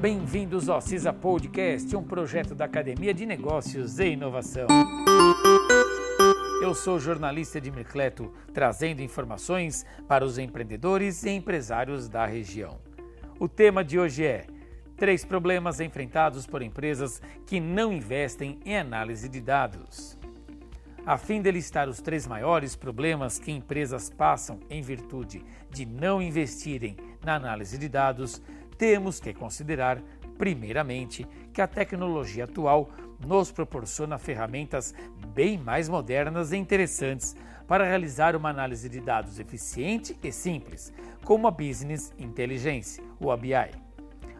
[0.00, 4.66] Bem-vindos ao CISA Podcast, um projeto da Academia de Negócios e Inovação.
[6.62, 12.78] Eu sou jornalista Edmir Cleto, trazendo informações para os empreendedores e empresários da região.
[13.38, 14.46] O tema de hoje é
[14.96, 20.18] Três problemas enfrentados por empresas que não investem em análise de dados.
[21.06, 26.20] A fim de listar os três maiores problemas que empresas passam em virtude de não
[26.20, 28.42] investirem na análise de dados,
[28.80, 30.02] temos que considerar,
[30.38, 32.88] primeiramente, que a tecnologia atual
[33.22, 34.94] nos proporciona ferramentas
[35.34, 37.36] bem mais modernas e interessantes
[37.68, 40.94] para realizar uma análise de dados eficiente e simples,
[41.26, 43.70] como a Business Intelligence, o ABI.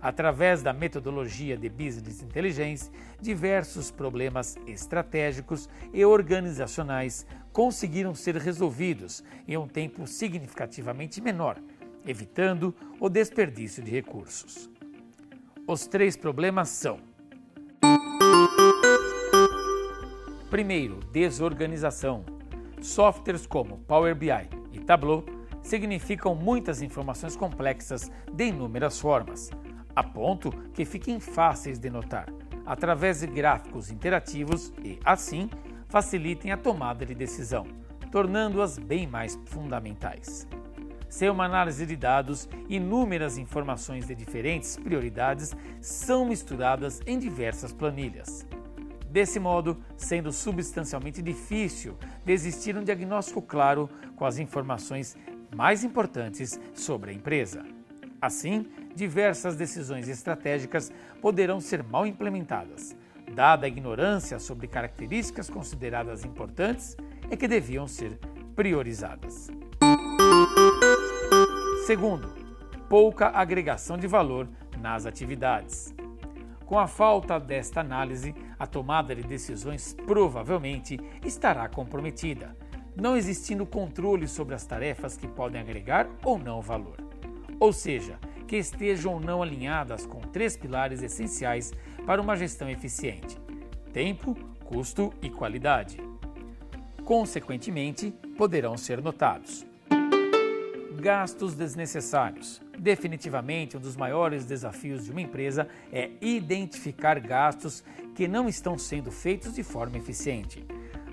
[0.00, 9.56] Através da metodologia de Business Intelligence, diversos problemas estratégicos e organizacionais conseguiram ser resolvidos em
[9.56, 11.60] um tempo significativamente menor,
[12.08, 14.70] evitando o desperdício de recursos.
[15.66, 16.98] Os três problemas são:
[20.50, 22.24] primeiro, desorganização.
[22.80, 24.30] Softwares como Power BI
[24.72, 25.24] e Tableau
[25.62, 29.50] significam muitas informações complexas de inúmeras formas
[29.98, 32.32] a ponto que fiquem fáceis de notar,
[32.64, 35.50] através de gráficos interativos e, assim,
[35.88, 37.66] facilitem a tomada de decisão,
[38.12, 40.46] tornando-as bem mais fundamentais.
[41.08, 48.46] Sem uma análise de dados, inúmeras informações de diferentes prioridades são misturadas em diversas planilhas.
[49.10, 55.16] Desse modo, sendo substancialmente difícil de existir um diagnóstico claro com as informações
[55.56, 57.64] mais importantes sobre a empresa.
[58.20, 62.94] Assim, diversas decisões estratégicas poderão ser mal implementadas,
[63.34, 66.96] dada a ignorância sobre características consideradas importantes
[67.30, 68.18] e que deviam ser
[68.54, 69.48] priorizadas.
[71.88, 72.28] Segundo,
[72.86, 74.46] pouca agregação de valor
[74.78, 75.94] nas atividades.
[76.66, 82.54] Com a falta desta análise, a tomada de decisões provavelmente estará comprometida,
[82.94, 86.98] não existindo controle sobre as tarefas que podem agregar ou não valor.
[87.58, 91.72] Ou seja, que estejam ou não alinhadas com três pilares essenciais
[92.04, 93.40] para uma gestão eficiente:
[93.94, 95.96] tempo, custo e qualidade.
[97.02, 99.67] Consequentemente, poderão ser notados.
[101.00, 102.60] Gastos desnecessários.
[102.78, 109.10] Definitivamente, um dos maiores desafios de uma empresa é identificar gastos que não estão sendo
[109.10, 110.64] feitos de forma eficiente.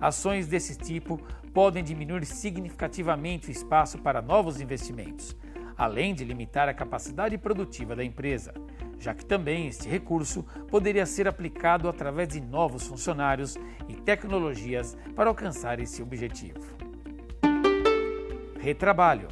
[0.00, 1.20] Ações desse tipo
[1.52, 5.36] podem diminuir significativamente o espaço para novos investimentos
[5.76, 8.54] além de limitar a capacidade produtiva da empresa,
[8.98, 13.56] já que também este recurso poderia ser aplicado através de novos funcionários
[13.88, 16.60] e tecnologias para alcançar esse objetivo.
[18.60, 19.28] Retrabalho.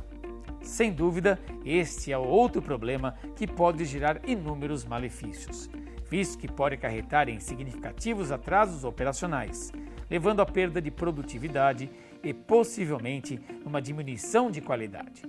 [0.63, 5.69] Sem dúvida, este é outro problema que pode gerar inúmeros malefícios,
[6.09, 9.73] visto que pode acarretar em significativos atrasos operacionais,
[10.11, 11.91] levando à perda de produtividade
[12.23, 15.23] e possivelmente uma diminuição de qualidade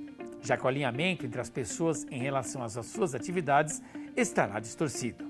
[0.43, 3.81] já que o alinhamento entre as pessoas em relação às suas atividades
[4.15, 5.25] estará distorcido.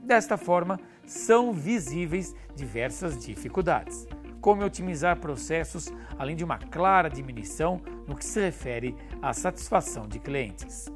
[0.00, 4.06] Desta forma, são visíveis diversas dificuldades,
[4.44, 10.18] como otimizar processos, além de uma clara diminuição no que se refere à satisfação de
[10.18, 10.92] clientes.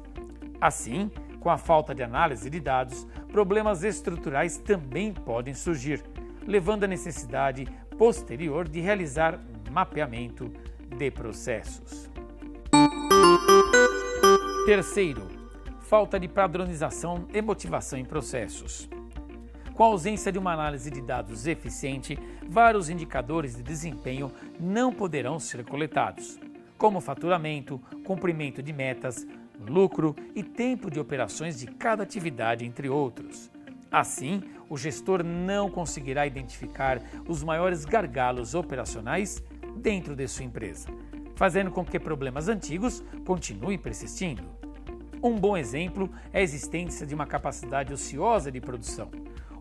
[0.61, 6.03] Assim, com a falta de análise de dados, problemas estruturais também podem surgir,
[6.45, 7.65] levando à necessidade
[7.97, 9.39] posterior de realizar
[9.71, 10.53] mapeamento
[10.95, 12.07] de processos.
[14.67, 15.27] Terceiro,
[15.79, 18.87] falta de padronização e motivação em processos.
[19.79, 22.19] Com a ausência de uma análise de dados eficiente,
[22.49, 24.29] vários indicadores de desempenho
[24.59, 26.37] não poderão ser coletados,
[26.77, 29.25] como faturamento, cumprimento de metas,
[29.57, 33.49] lucro e tempo de operações de cada atividade, entre outros.
[33.89, 39.41] Assim, o gestor não conseguirá identificar os maiores gargalos operacionais
[39.77, 40.89] dentro de sua empresa,
[41.35, 44.43] fazendo com que problemas antigos continuem persistindo.
[45.23, 49.09] Um bom exemplo é a existência de uma capacidade ociosa de produção,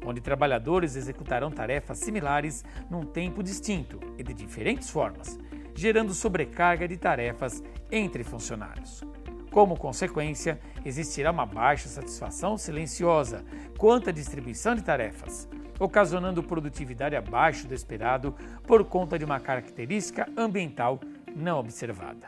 [0.04, 5.38] onde trabalhadores executarão tarefas similares num tempo distinto e de diferentes formas,
[5.74, 9.04] gerando sobrecarga de tarefas entre funcionários.
[9.50, 13.44] Como consequência, existirá uma baixa satisfação silenciosa
[13.78, 15.48] quanto à distribuição de tarefas,
[15.78, 18.34] ocasionando produtividade abaixo do esperado
[18.66, 21.00] por conta de uma característica ambiental
[21.34, 22.26] não observada.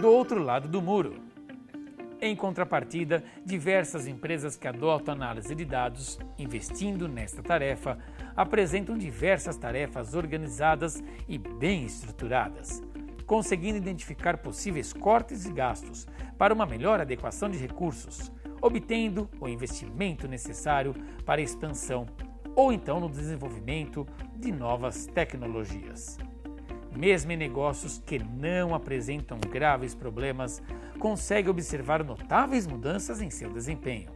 [0.00, 1.29] Do outro lado do muro,
[2.20, 7.98] em contrapartida, diversas empresas que adotam análise de dados, investindo nesta tarefa,
[8.36, 12.82] apresentam diversas tarefas organizadas e bem estruturadas,
[13.24, 16.06] conseguindo identificar possíveis cortes e gastos
[16.36, 18.30] para uma melhor adequação de recursos,
[18.60, 20.94] obtendo o investimento necessário
[21.24, 22.06] para a expansão
[22.54, 24.06] ou então no desenvolvimento
[24.36, 26.18] de novas tecnologias.
[26.96, 30.62] Mesmo em negócios que não apresentam graves problemas,
[30.98, 34.10] consegue observar notáveis mudanças em seu desempenho.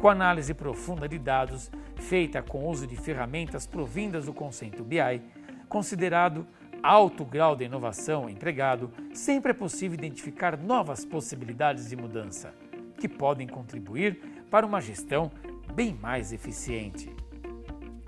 [0.00, 5.22] Com análise profunda de dados, feita com uso de ferramentas provindas do conceito BI,
[5.68, 6.46] considerado
[6.82, 12.52] alto grau de inovação empregado, sempre é possível identificar novas possibilidades de mudança,
[12.98, 15.30] que podem contribuir para uma gestão
[15.74, 17.14] bem mais eficiente.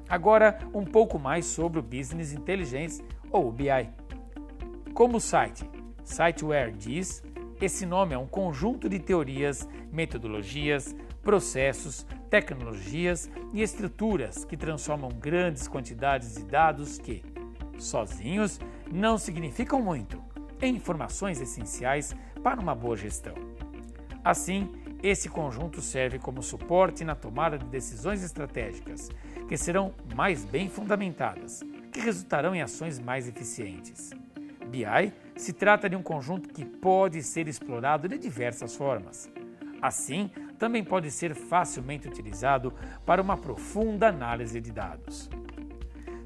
[0.09, 3.89] Agora, um pouco mais sobre o Business Intelligence ou BI.
[4.95, 5.69] Como o site
[6.05, 7.23] Siteware diz,
[7.61, 15.69] esse nome é um conjunto de teorias, metodologias, processos, tecnologias e estruturas que transformam grandes
[15.69, 17.23] quantidades de dados que,
[17.79, 18.59] sozinhos,
[18.91, 20.23] não significam muito,
[20.61, 23.35] em informações essenciais para uma boa gestão.
[24.25, 24.71] Assim,
[25.03, 29.09] esse conjunto serve como suporte na tomada de decisões estratégicas,
[29.49, 34.11] que serão mais bem fundamentadas, que resultarão em ações mais eficientes.
[34.71, 39.31] BI se trata de um conjunto que pode ser explorado de diversas formas.
[39.83, 42.73] Assim, também pode ser facilmente utilizado
[43.05, 45.29] para uma profunda análise de dados.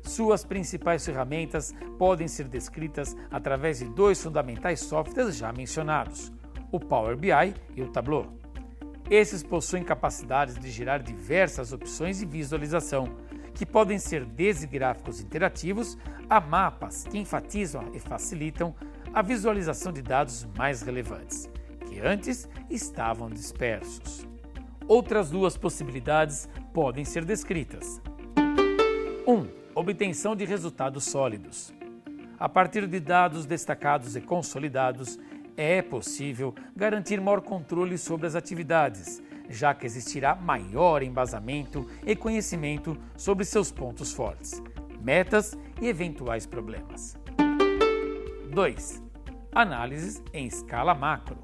[0.03, 6.31] Suas principais ferramentas podem ser descritas através de dois fundamentais softwares já mencionados,
[6.71, 8.27] o Power BI e o Tableau.
[9.09, 13.17] Esses possuem capacidades de gerar diversas opções de visualização,
[13.55, 15.97] que podem ser desde gráficos interativos
[16.29, 18.75] a mapas que enfatizam e facilitam
[19.13, 21.49] a visualização de dados mais relevantes,
[21.87, 24.27] que antes estavam dispersos.
[24.89, 28.03] Outras duas possibilidades podem ser descritas.
[29.27, 29.33] 1.
[29.33, 31.73] Um, obtenção de resultados sólidos.
[32.39, 35.19] A partir de dados destacados e consolidados,
[35.57, 42.97] é possível garantir maior controle sobre as atividades, já que existirá maior embasamento e conhecimento
[43.17, 44.63] sobre seus pontos fortes,
[45.01, 47.17] metas e eventuais problemas.
[48.51, 49.03] 2.
[49.53, 51.39] Análises em escala macro.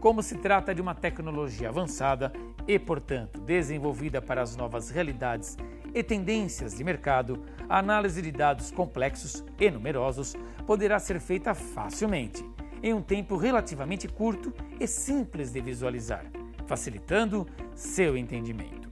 [0.00, 2.32] Como se trata de uma tecnologia avançada
[2.68, 5.56] e, portanto, desenvolvida para as novas realidades
[5.94, 10.36] e tendências de mercado, a análise de dados complexos e numerosos
[10.66, 12.44] poderá ser feita facilmente
[12.82, 16.24] em um tempo relativamente curto e simples de visualizar,
[16.66, 18.90] facilitando seu entendimento.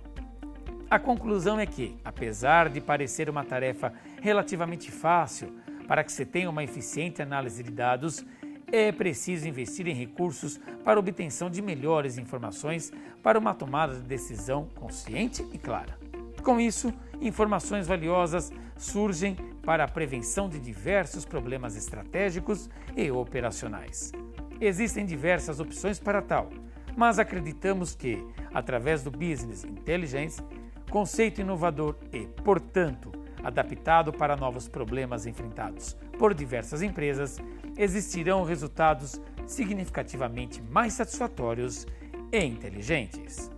[0.91, 3.93] A conclusão é que, apesar de parecer uma tarefa
[4.23, 5.53] relativamente fácil
[5.89, 8.25] para que se tenha uma eficiente análise de dados,
[8.73, 12.93] é preciso investir em recursos para obtenção de melhores informações
[13.23, 15.99] para uma tomada de decisão consciente e clara.
[16.43, 24.13] Com isso, informações valiosas surgem para a prevenção de diversos problemas estratégicos e operacionais.
[24.61, 26.51] Existem diversas opções para tal,
[26.97, 30.43] mas acreditamos que, através do Business Intelligence,
[30.91, 33.13] conceito inovador e, portanto,
[33.43, 37.39] adaptado para novos problemas enfrentados por diversas empresas,
[37.77, 41.87] existirão resultados significativamente mais satisfatórios
[42.33, 43.51] e inteligentes.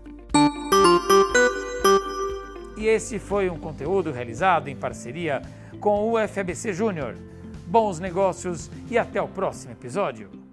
[2.76, 5.40] E esse foi um conteúdo realizado em parceria
[5.80, 7.14] com o UFABC Júnior.
[7.66, 10.45] Bons negócios e até o próximo episódio.